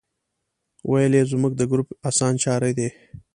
[0.89, 2.89] ویل یې زموږ د ګروپ اسانچاری دی.